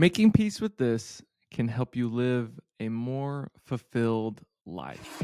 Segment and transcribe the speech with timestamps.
[0.00, 1.20] Making peace with this
[1.50, 5.20] can help you live a more fulfilled life.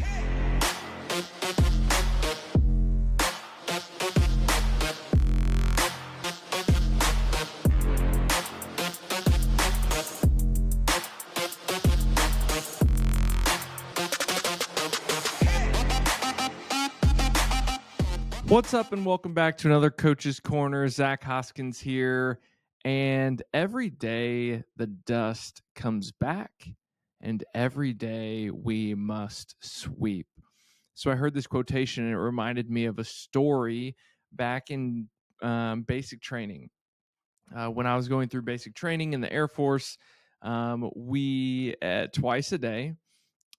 [18.49, 20.89] What's up, and welcome back to another Coach's Corner.
[20.89, 22.41] Zach Hoskins here.
[22.85, 26.69] And every day the dust comes back,
[27.21, 30.27] and every day we must sweep.
[30.95, 33.97] So I heard this quotation, and it reminded me of a story
[34.33, 35.09] back in
[35.43, 36.71] um, basic training.
[37.55, 39.99] Uh, when I was going through basic training in the Air Force,
[40.43, 42.95] um, we uh, twice a day,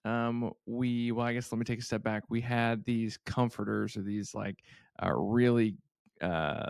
[0.05, 2.24] um, we well, I guess let me take a step back.
[2.30, 4.64] We had these comforters or these like
[5.04, 5.76] uh, really
[6.22, 6.68] uh,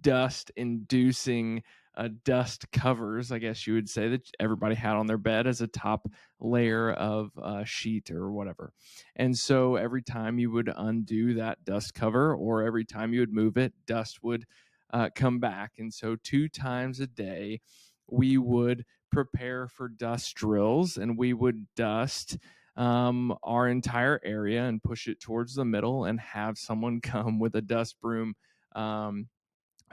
[0.00, 1.62] dust inducing
[1.96, 5.60] uh, dust covers, I guess you would say, that everybody had on their bed as
[5.60, 8.72] a top layer of uh, sheet or whatever.
[9.16, 13.32] And so every time you would undo that dust cover or every time you would
[13.32, 14.44] move it, dust would
[14.92, 15.72] uh, come back.
[15.78, 17.60] And so two times a day,
[18.08, 22.38] we would prepare for dust drills and we would dust
[22.76, 27.56] um, our entire area and push it towards the middle and have someone come with
[27.56, 28.34] a dust broom
[28.74, 29.28] um,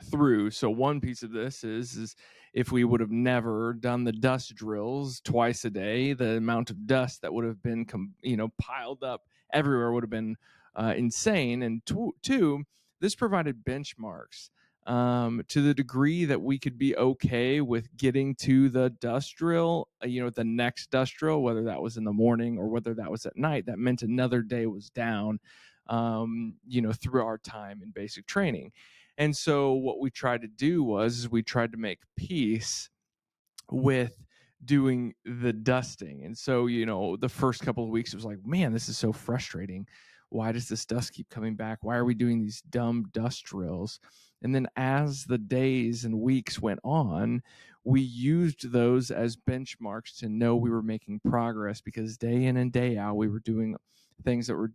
[0.03, 0.51] through.
[0.51, 2.15] So one piece of this is is
[2.53, 6.87] if we would have never done the dust drills twice a day, the amount of
[6.87, 7.85] dust that would have been
[8.21, 9.23] you know piled up
[9.53, 10.35] everywhere would have been
[10.75, 11.63] uh, insane.
[11.63, 12.63] And two, two,
[12.99, 14.49] this provided benchmarks
[14.85, 19.87] um, to the degree that we could be okay with getting to the dust drill,
[20.03, 22.93] uh, you know, the next dust drill, whether that was in the morning or whether
[22.93, 23.65] that was at night.
[23.65, 25.39] That meant another day was down,
[25.87, 28.71] um, you know, through our time in basic training.
[29.17, 32.89] And so what we tried to do was we tried to make peace
[33.71, 34.17] with
[34.63, 36.23] doing the dusting.
[36.25, 38.97] And so, you know, the first couple of weeks it was like, man, this is
[38.97, 39.87] so frustrating.
[40.29, 41.79] Why does this dust keep coming back?
[41.81, 43.99] Why are we doing these dumb dust drills?
[44.41, 47.41] And then as the days and weeks went on,
[47.83, 52.71] we used those as benchmarks to know we were making progress because day in and
[52.71, 53.75] day out we were doing
[54.23, 54.71] things that were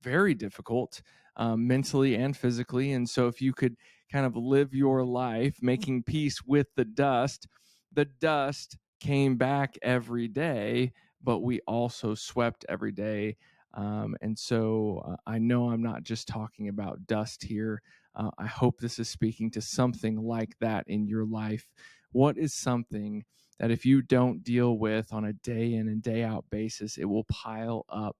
[0.00, 1.02] very difficult
[1.36, 2.92] um, mentally and physically.
[2.92, 3.76] And so, if you could
[4.10, 7.46] kind of live your life making peace with the dust,
[7.92, 10.92] the dust came back every day,
[11.22, 13.36] but we also swept every day.
[13.74, 17.80] Um, and so, uh, I know I'm not just talking about dust here.
[18.14, 21.66] Uh, I hope this is speaking to something like that in your life.
[22.12, 23.24] What is something
[23.58, 27.06] that if you don't deal with on a day in and day out basis, it
[27.06, 28.16] will pile up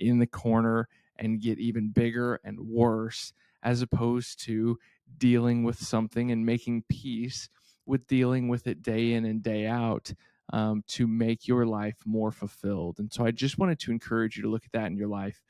[0.00, 0.88] in the corner
[1.18, 3.32] and get even bigger and worse,
[3.62, 4.78] as opposed to
[5.18, 7.48] dealing with something and making peace
[7.86, 10.12] with dealing with it day in and day out
[10.52, 12.98] um, to make your life more fulfilled.
[12.98, 15.42] And so I just wanted to encourage you to look at that in your life.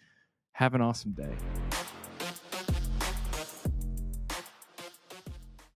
[0.52, 1.34] Have an awesome day.